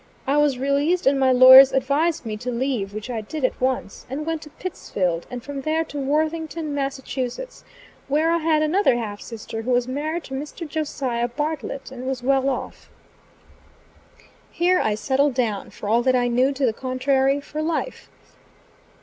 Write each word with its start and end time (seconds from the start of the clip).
I 0.25 0.35
was 0.37 0.57
released, 0.57 1.05
and 1.05 1.19
my 1.19 1.31
lawyers 1.31 1.71
advised 1.71 2.25
me 2.25 2.35
to 2.37 2.49
leave, 2.49 2.91
which 2.91 3.07
I 3.11 3.21
did 3.21 3.45
at 3.45 3.61
once, 3.61 4.07
and 4.09 4.25
went 4.25 4.41
to 4.41 4.49
Pittsfield, 4.49 5.27
and 5.29 5.43
from 5.43 5.61
there 5.61 5.83
to 5.83 5.99
Worthington, 5.99 6.73
Mass., 6.73 6.99
where 8.07 8.31
I 8.31 8.39
had 8.39 8.63
another 8.63 8.95
half 8.97 9.21
sister, 9.21 9.61
who 9.61 9.69
was 9.69 9.87
married 9.87 10.23
to 10.23 10.33
Mr. 10.33 10.67
Josiah 10.67 11.27
Bartlett, 11.27 11.91
and 11.91 12.07
was 12.07 12.23
well 12.23 12.49
off. 12.49 12.89
Here 14.49 14.79
I 14.79 14.95
settled 14.95 15.35
down, 15.35 15.69
for 15.69 15.87
all 15.87 16.01
that 16.01 16.15
I 16.15 16.27
knew 16.29 16.51
to 16.51 16.65
the 16.65 16.73
contrary, 16.73 17.39
for 17.39 17.61
life. 17.61 18.09